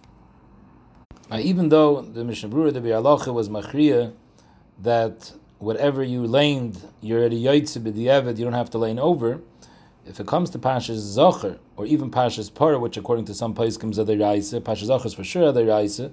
Now, 1.31 1.39
even 1.39 1.69
though 1.69 2.01
the 2.01 2.25
Mishnah 2.25 2.49
Berurah, 2.49 2.73
the 2.73 2.81
Bialacha, 2.81 3.33
was 3.33 3.49
machriya, 3.49 4.15
that 4.79 5.33
whatever 5.59 6.03
you 6.03 6.27
laned, 6.27 6.83
you're 7.01 7.21
already 7.21 7.43
yaitze 7.43 7.79
b'di'evet, 7.79 8.39
you 8.39 8.45
don't 8.45 8.55
have 8.55 8.71
to 8.71 8.79
lane 8.79 8.99
over. 8.99 9.41
If 10.07 10.21
it 10.21 10.27
comes 10.27 10.51
to 10.51 10.59
Pashas 10.59 11.17
Zocher, 11.17 11.59
or 11.77 11.87
even 11.87 12.11
Pashas 12.11 12.51
Parah, 12.51 12.79
which 12.79 12.97
according 12.97 13.25
to 13.27 13.35
some 13.35 13.55
poskim 13.55 13.97
are 13.99 14.05
the 14.05 14.19
Raisa, 14.19 14.61
Pashas 14.61 14.89
Zocher 14.89 15.07
is 15.07 15.15
for 15.15 15.25
sure 15.25 15.51
the 15.53 15.65
Raisa, 15.65 16.13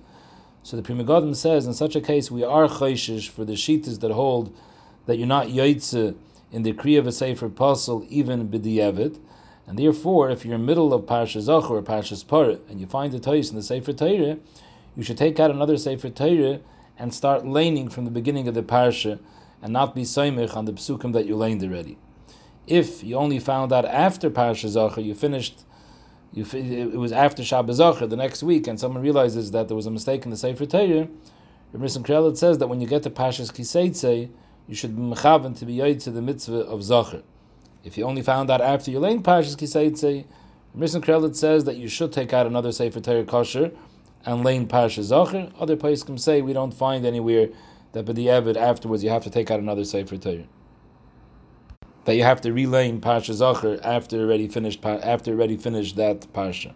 so 0.63 0.77
the 0.77 0.83
Pri 0.83 0.95
Megadim 0.95 1.35
says, 1.35 1.65
in 1.65 1.73
such 1.73 1.95
a 1.95 2.01
case, 2.01 2.29
we 2.29 2.43
are 2.43 2.67
chayshish 2.67 3.29
for 3.29 3.45
the 3.45 3.53
shitas 3.53 3.99
that 3.99 4.11
hold 4.11 4.55
that 5.05 5.17
you're 5.17 5.27
not 5.27 5.47
yaitze 5.47 6.15
in 6.51 6.63
the 6.63 6.73
Kriya 6.73 6.99
of 6.99 7.07
a 7.07 7.11
Sefer 7.11 7.49
Puzzle, 7.49 8.05
even 8.09 8.47
b'di'evet, 8.47 9.19
and 9.67 9.79
therefore, 9.79 10.29
if 10.29 10.43
you're 10.43 10.55
in 10.55 10.61
the 10.61 10.67
middle 10.67 10.93
of 10.93 11.03
Pashas 11.03 11.47
Zocher 11.47 11.71
or 11.71 11.81
Pashas 11.81 12.25
Parah, 12.25 12.59
and 12.69 12.79
you 12.79 12.87
find 12.87 13.13
the 13.13 13.19
Tais 13.19 13.49
in 13.49 13.55
the 13.55 13.63
Sefer 13.63 13.93
Torah, 13.93 14.37
you 14.95 15.03
should 15.03 15.17
take 15.17 15.39
out 15.39 15.49
another 15.49 15.77
Sefer 15.77 16.09
Torah 16.09 16.59
and 17.01 17.13
start 17.13 17.45
laning 17.45 17.89
from 17.89 18.05
the 18.05 18.11
beginning 18.11 18.47
of 18.47 18.53
the 18.53 18.61
parsha 18.61 19.19
and 19.61 19.73
not 19.73 19.95
be 19.95 20.03
soymich 20.03 20.55
on 20.55 20.65
the 20.65 20.73
psukim 20.73 21.13
that 21.13 21.25
you 21.25 21.35
laned 21.35 21.63
already. 21.63 21.97
If 22.67 23.03
you 23.03 23.15
only 23.15 23.39
found 23.39 23.73
out 23.73 23.85
after 23.85 24.29
Parsha 24.29 24.69
Zachar, 24.69 25.01
you 25.01 25.15
finished, 25.15 25.63
it 26.33 26.97
was 26.97 27.11
after 27.11 27.43
Shabbat 27.43 27.73
Zachar 27.73 28.07
the 28.07 28.15
next 28.15 28.41
week, 28.41 28.67
and 28.67 28.79
someone 28.79 29.01
realizes 29.01 29.51
that 29.51 29.67
there 29.67 29.75
was 29.75 29.85
a 29.85 29.91
mistake 29.91 30.23
in 30.23 30.31
the 30.31 30.37
Sefer 30.37 30.65
Torah, 30.65 31.07
Rav 31.73 31.81
Krelid 32.03 32.37
says 32.37 32.57
that 32.57 32.67
when 32.67 32.81
you 32.81 32.87
get 32.87 33.03
to 33.03 33.09
Pashas 33.09 33.51
Kiseitze, 33.51 34.29
you 34.67 34.75
should 34.75 34.95
be 34.95 35.01
mechaven 35.01 35.57
to 35.57 35.65
be 35.65 35.77
yoyed 35.77 36.01
to 36.03 36.11
the 36.11 36.21
mitzvah 36.21 36.59
of 36.59 36.83
Zachar. 36.83 37.23
If 37.83 37.97
you 37.97 38.05
only 38.05 38.21
found 38.21 38.49
out 38.51 38.61
after 38.61 38.91
you 38.91 38.99
lane 38.99 39.23
Pashas 39.23 39.55
Kiseitze, 39.55 40.25
Rav 40.73 40.89
Krelid 40.89 41.35
says 41.35 41.65
that 41.65 41.77
you 41.77 41.87
should 41.87 42.13
take 42.13 42.33
out 42.33 42.47
another 42.47 42.71
Sefer 42.71 42.99
Torah 42.99 43.25
kosher 43.25 43.71
and 44.25 44.43
lane 44.43 44.67
Pashas 44.67 45.03
Zachar. 45.03 45.51
Other 45.59 45.75
can 45.75 46.17
say 46.17 46.41
we 46.41 46.53
don't 46.53 46.73
find 46.73 47.05
anywhere 47.05 47.49
that 47.93 48.05
the 48.05 48.27
Evid 48.27 48.55
afterwards 48.55 49.03
you 49.03 49.09
have 49.09 49.23
to 49.23 49.29
take 49.29 49.51
out 49.51 49.59
another 49.59 49.83
Sefer 49.83 50.17
Torah 50.17 50.47
that 52.05 52.15
you 52.15 52.23
have 52.23 52.41
to 52.41 52.51
relay 52.51 52.89
in 52.89 52.99
Parsha 52.99 53.33
Zachar 53.33 53.79
after 53.83 54.19
already 54.21 54.47
finished 54.47 54.83
after 54.85 55.31
already 55.31 55.57
finished 55.57 55.95
that 55.95 56.21
Parsha. 56.33 56.73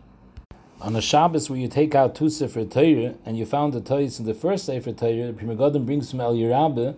On 0.82 0.96
a 0.96 1.02
Shabbos 1.02 1.50
where 1.50 1.58
you 1.58 1.68
take 1.68 1.96
out 1.96 2.14
two 2.16 2.30
Sefer 2.30 2.66
Torah 2.66 3.16
and 3.26 3.38
you 3.38 3.46
found 3.46 3.74
the 3.74 3.82
Toys 3.82 4.20
in 4.20 4.26
the 4.26 4.34
first 4.34 4.66
Sefer 4.66 4.92
Torah, 4.92 5.28
the 5.28 5.34
Pri 5.34 5.48
Megadim 5.48 5.86
brings 5.86 6.12
from 6.12 6.20
Eliyah 6.20 6.52
Rabbah 6.52 6.94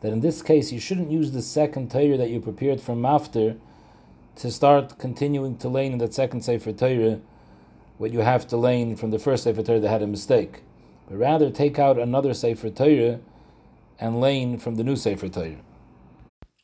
that 0.00 0.12
in 0.12 0.20
this 0.20 0.42
case 0.42 0.72
you 0.72 0.80
shouldn't 0.80 1.10
use 1.10 1.30
the 1.32 1.42
second 1.42 1.90
Torah 1.90 2.16
that 2.16 2.30
you 2.30 2.40
prepared 2.40 2.80
from 2.80 3.02
Mafter 3.02 3.58
to 4.36 4.50
start 4.50 4.98
continuing 4.98 5.56
to 5.58 5.68
lane 5.68 5.92
in 5.92 5.98
that 5.98 6.14
second 6.14 6.42
Sefer 6.42 6.72
Torah 6.72 7.20
what 7.98 8.12
you 8.12 8.20
have 8.20 8.48
to 8.48 8.56
lane 8.56 8.96
from 8.96 9.10
the 9.10 9.18
first 9.18 9.44
Sefer 9.44 9.62
Torah 9.62 9.80
that 9.80 9.88
had 9.90 10.02
a 10.02 10.06
mistake. 10.06 10.62
But 11.06 11.18
rather 11.18 11.50
take 11.50 11.78
out 11.78 11.98
another 11.98 12.32
Sefer 12.32 12.70
Torah 12.70 13.20
and 14.00 14.20
lane 14.20 14.58
from 14.58 14.76
the 14.76 14.82
new 14.82 14.96
Sefer 14.96 15.28
Torah. 15.28 15.58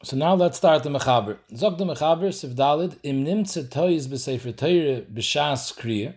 So 0.03 0.15
now 0.15 0.35
let's 0.35 0.59
start 0.59 0.83
the 0.83 0.91
Mechaber. 0.91 1.39
Zog 1.57 1.79
the 1.79 1.87
Mechaber, 1.87 2.29
Sivdalid, 2.29 2.99
im 3.03 3.25
nimtze 3.25 3.69
tois 3.71 4.07
b'sefer 4.07 4.53
teire 4.53 5.07
b'shas 5.07 5.75
kriya. 5.75 6.15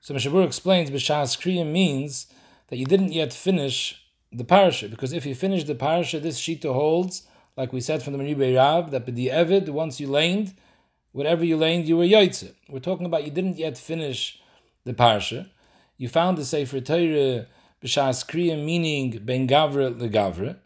So 0.00 0.14
Meshabur 0.14 0.44
explains 0.44 0.90
b'shas 0.90 1.38
kriya 1.40 1.64
means 1.64 2.26
that 2.68 2.76
you 2.76 2.86
didn't 2.86 3.12
yet 3.12 3.32
finish 3.32 4.04
the 4.32 4.42
parasha, 4.42 4.88
because 4.88 5.12
if 5.12 5.24
you 5.24 5.36
finish 5.36 5.62
the 5.62 5.76
parasha, 5.76 6.18
this 6.18 6.40
shita 6.40 6.72
holds, 6.72 7.22
like 7.56 7.72
we 7.72 7.80
said 7.80 8.02
from 8.02 8.14
the 8.14 8.18
Meribei 8.18 8.56
Rab, 8.56 8.90
that 8.90 9.06
b'di 9.06 9.32
evid, 9.32 9.68
once 9.68 10.00
you 10.00 10.08
laned, 10.08 10.52
whatever 11.12 11.44
you 11.44 11.56
laned, 11.56 11.86
you 11.86 11.96
were 11.96 12.04
yoitze. 12.04 12.52
We're 12.68 12.80
talking 12.80 13.06
about 13.06 13.24
you 13.24 13.30
didn't 13.30 13.58
yet 13.58 13.78
finish 13.78 14.42
the 14.82 14.92
parasha. 14.92 15.48
You 15.96 16.08
found 16.08 16.36
the 16.36 16.44
sefer 16.44 16.80
teire 16.80 17.46
b'shas 17.80 18.26
kriya, 18.28 18.62
meaning 18.62 19.20
ben 19.24 19.46
gavra 19.46 19.96
legavra, 19.96 20.56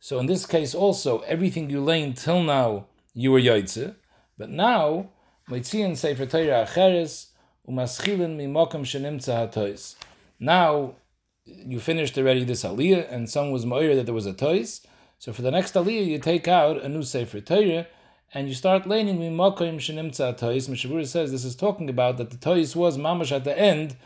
so 0.00 0.18
in 0.18 0.26
this 0.26 0.46
case 0.46 0.74
also, 0.74 1.20
everything 1.20 1.70
you 1.70 1.82
lay 1.82 2.12
till 2.12 2.42
now, 2.42 2.86
you 3.14 3.32
were 3.32 3.40
yoitze, 3.40 3.94
but 4.38 4.50
now, 4.50 5.08
Moitzian 5.48 5.96
Sefer 5.96 6.26
Torah 6.26 6.66
Acheres, 6.68 7.28
Umaschilin 7.68 8.36
Mimokim 8.36 8.82
Shenimtza 8.82 9.50
HaTois. 9.50 9.96
Now, 10.38 10.96
you 11.44 11.80
finished 11.80 12.18
already 12.18 12.44
this 12.44 12.64
aliyah, 12.64 13.10
and 13.10 13.30
some 13.30 13.50
was 13.50 13.64
moir 13.64 13.94
that 13.94 14.04
there 14.04 14.14
was 14.14 14.26
a 14.26 14.32
tois. 14.32 14.84
So 15.18 15.32
for 15.32 15.42
the 15.42 15.50
next 15.50 15.74
aliyah, 15.74 16.06
you 16.06 16.18
take 16.18 16.48
out 16.48 16.82
a 16.82 16.88
new 16.88 17.02
Sefer 17.02 17.40
Torah, 17.40 17.86
and 18.34 18.48
you 18.48 18.54
start 18.54 18.86
learning 18.86 19.18
Mimokim 19.18 19.76
Shenimtza 19.76 20.36
HaTois. 20.36 20.68
Mishabura 20.68 21.06
says 21.06 21.32
this 21.32 21.44
is 21.44 21.56
talking 21.56 21.88
about 21.88 22.18
that 22.18 22.30
the 22.30 22.36
tois 22.36 22.76
was 22.76 22.98
mamash 22.98 23.32
at 23.32 23.44
the 23.44 23.58
end 23.58 23.96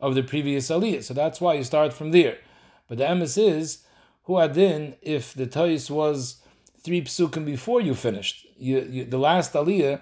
of 0.00 0.14
the 0.14 0.22
previous 0.22 0.68
aliyah. 0.70 1.02
So 1.02 1.14
that's 1.14 1.40
why 1.40 1.54
you 1.54 1.64
start 1.64 1.92
from 1.92 2.12
there. 2.12 2.38
But 2.88 2.98
the 2.98 3.04
emes 3.04 3.36
is, 3.36 3.84
who 4.24 4.38
adin 4.38 4.94
if 5.02 5.34
the 5.34 5.46
tois 5.46 5.90
was 5.90 6.42
three 6.82 7.02
psukim 7.02 7.44
before 7.44 7.80
you 7.80 7.94
finished. 7.94 8.46
You, 8.56 8.86
you, 8.90 9.04
the 9.04 9.18
last 9.18 9.52
aliyah, 9.54 10.00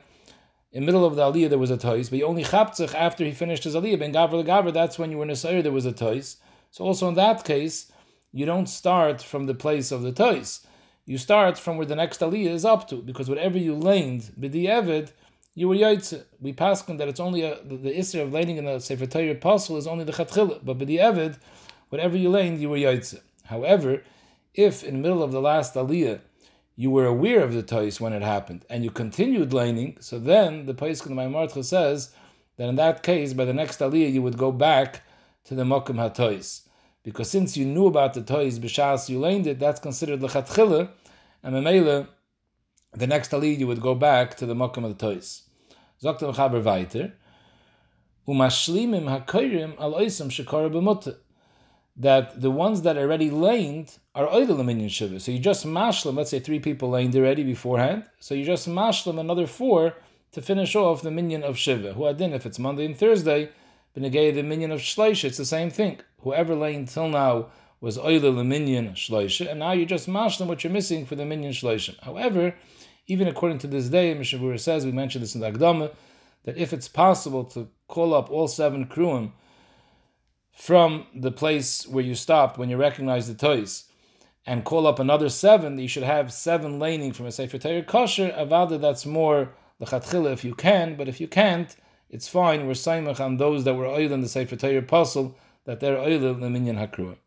in 0.73 0.85
middle 0.85 1.05
of 1.05 1.17
the 1.17 1.23
aliyah 1.23 1.49
there 1.49 1.59
was 1.59 1.71
a 1.71 1.77
tois, 1.77 2.09
but 2.11 2.19
you 2.19 2.27
only 2.27 2.45
chaptzich 2.45 2.95
after 2.95 3.25
he 3.25 3.33
finished 3.33 3.65
his 3.65 3.75
aliyah. 3.75 3.99
Ben 3.99 4.13
gavr 4.13 4.45
gavr, 4.45 4.73
that's 4.73 4.99
when 4.99 5.11
you 5.11 5.19
were 5.19 5.29
a 5.29 5.63
there 5.63 5.73
was 5.73 5.87
a 5.87 5.93
tois. 5.93 6.37
So 6.71 6.85
also 6.85 7.09
in 7.09 7.15
that 7.15 7.45
case, 7.45 7.91
you 8.33 8.45
don't 8.45 8.69
start 8.69 9.23
from 9.23 9.47
the 9.47 9.55
place 9.55 9.91
of 9.91 10.03
the 10.03 10.13
tois. 10.13 10.67
You 11.07 11.17
start 11.17 11.59
from 11.59 11.79
where 11.79 11.87
the 11.87 11.97
next 11.97 12.21
aliyah 12.21 12.51
is 12.51 12.65
up 12.65 12.87
to, 12.89 12.97
because 12.97 13.29
whatever 13.29 13.57
you 13.57 13.75
laned 13.75 14.33
b'di'evid, 14.39 15.13
you 15.55 15.69
were 15.69 15.75
yaitze. 15.75 16.25
We 16.41 16.53
pass 16.53 16.83
that 16.83 17.09
it's 17.09 17.19
only 17.19 17.43
a, 17.43 17.63
the, 17.65 17.77
the 17.77 18.23
of 18.23 18.33
laning 18.33 18.59
in 18.59 18.67
the 18.67 18.79
sefer 18.79 19.07
Torah 19.07 19.31
apostle 19.31 19.77
is 19.77 19.87
only 19.87 20.05
the 20.05 20.13
chatchila, 20.13 20.61
but 20.63 20.79
b'di'evid, 20.79 21.39
whatever 21.89 22.17
you 22.17 22.29
laned, 22.29 22.61
you 22.61 22.69
were 22.69 22.77
yaitze. 22.77 23.21
However, 23.49 24.03
if 24.55 24.85
in 24.85 24.95
the 24.95 25.01
middle 25.01 25.23
of 25.23 25.33
the 25.33 25.41
last 25.41 25.75
aliyah 25.75 26.21
you 26.77 26.91
were 26.91 27.07
aware 27.07 27.43
of 27.43 27.55
the 27.55 27.63
tois 27.63 27.99
when 27.99 28.13
it 28.13 28.23
happened 28.23 28.65
and 28.69 28.85
you 28.85 28.91
continued 28.91 29.53
laning, 29.53 29.97
so 30.01 30.19
then 30.19 30.67
the 30.67 30.75
Paiskin 30.75 31.13
Maimartcha 31.13 31.65
says 31.65 32.15
that 32.57 32.69
in 32.69 32.77
that 32.77 33.03
case, 33.03 33.33
by 33.33 33.45
the 33.45 33.55
next 33.55 33.81
aliyah, 33.81 34.13
you 34.13 34.23
would 34.23 34.37
go 34.37 34.53
back 34.53 35.03
to 35.45 35.55
the 35.55 35.65
Mokim 35.65 35.97
HaTois. 35.97 36.63
Because 37.03 37.31
since 37.31 37.57
you 37.57 37.65
knew 37.65 37.87
about 37.87 38.13
the 38.13 38.21
tois 38.21 38.59
b'shas 38.59 39.09
you 39.09 39.19
laned 39.19 39.47
it, 39.47 39.59
that's 39.59 39.81
considered 39.81 40.21
lechatchila, 40.21 40.91
and 41.43 41.55
memela, 41.55 42.09
the 42.93 43.07
next 43.07 43.31
aliyah 43.31 43.59
you 43.59 43.67
would 43.67 43.81
go 43.81 43.95
back 43.95 44.37
to 44.37 44.45
the 44.45 44.55
Mokim 44.55 44.85
of 44.85 44.99
the 44.99 45.07
tois. 45.07 45.45
Zokta 46.03 46.35
Mechaber 46.35 46.63
weiter, 46.63 47.13
umashlimim 48.27 49.07
hakoyrim 49.09 49.81
al 49.81 49.95
oisam 49.95 50.29
shekara 50.29 50.71
that 51.99 52.41
the 52.41 52.51
ones 52.51 52.83
that 52.83 52.97
already 52.97 53.29
laned 53.29 53.99
are 54.15 54.29
oidel 54.29 54.65
minyan 54.65 54.89
shiva. 54.89 55.19
So 55.19 55.33
you 55.33 55.41
just 55.41 55.67
mashlim, 55.67 56.17
let's 56.17 56.31
say 56.31 56.39
three 56.39 56.61
people 56.61 56.91
laned 56.91 57.15
already 57.17 57.43
beforehand, 57.43 58.05
so 58.21 58.35
you 58.35 58.45
just 58.45 58.69
mashlim 58.69 59.19
another 59.19 59.47
four 59.49 59.95
to 60.33 60.41
finish 60.41 60.77
off 60.77 61.03
the 61.03 61.11
minion 61.11 61.43
of 61.43 61.59
shiva. 61.59 61.95
Who 61.95 62.07
adin, 62.07 62.33
if 62.33 62.47
it's 62.47 62.59
Monday 62.59 62.85
and 62.85 62.97
Thursday, 62.97 63.51
benegay 63.97 64.33
the 64.33 64.43
minion 64.43 64.71
of 64.71 64.81
shleish, 64.81 65.25
it's 65.25 65.39
the 65.39 65.45
same 65.45 65.71
thing. 65.71 65.99
Whoever 66.21 66.55
laned 66.55 66.89
till 66.89 67.09
now 67.09 67.49
was 67.81 67.99
oidel 67.99 68.47
minyan 68.47 68.91
shleish, 68.91 69.45
and 69.51 69.59
now 69.59 69.73
you 69.73 69.85
just 69.85 70.09
mashlim 70.09 70.47
what 70.47 70.63
you're 70.63 70.73
missing 70.73 71.05
for 71.05 71.17
the 71.17 71.25
minion 71.25 71.53
shleish. 71.53 71.93
However, 72.03 72.55
even 73.09 73.27
according 73.27 73.59
to 73.59 73.67
this 73.67 73.89
day, 73.89 74.15
Mishavura 74.15 74.61
says, 74.61 74.85
we 74.85 74.93
mentioned 74.93 75.25
this 75.25 75.35
in 75.35 75.41
the 75.41 75.51
Agdama, 75.51 75.91
that 76.45 76.59
if 76.59 76.73
it's 76.73 76.89
possible 76.89 77.43
to 77.45 77.69
call 77.89 78.15
up 78.15 78.31
all 78.31 78.47
seven 78.47 78.87
kruim 78.87 79.33
from 80.59 81.07
the 81.15 81.31
place 81.31 81.87
where 81.87 82.03
you 82.03 82.17
stopped 82.17 82.59
when 82.59 82.69
you 82.69 82.77
recognize 82.77 83.29
the 83.29 83.35
toys 83.35 83.85
and 84.45 84.65
call 84.65 84.89
up 84.89 84.99
another 84.99 85.29
seven, 85.29 85.79
you 85.79 85.87
should 85.87 86.03
have 86.03 86.33
seven 86.33 86.81
laning 86.81 87.13
from 87.13 87.27
a 87.27 87.33
Sefer 87.33 87.59
Torah 87.59 87.85
kosher. 87.85 88.35
Avada, 88.37 88.81
that's 88.81 89.07
more 89.07 89.55
lechatchila 89.81 90.33
if 90.33 90.45
you 90.45 90.57
can, 90.57 90.97
but 90.97 91.07
if 91.07 91.21
you 91.21 91.29
can't, 91.29 91.77
it's 92.11 92.27
fine. 92.27 92.67
We're 92.67 92.73
saimach 92.73 93.21
on 93.21 93.37
those 93.37 93.63
that 93.65 93.75
were 93.75 93.87
oil 93.87 94.13
in 94.13 94.21
the 94.21 94.29
Sefer 94.29 94.57
Torah 94.57 94.83
pasul 94.83 95.37
that 95.65 95.79
they're 95.79 95.97
oil 95.97 96.27
in 96.27 96.41
the 96.41 96.51
minyan 96.51 96.77
hakrua. 96.77 97.19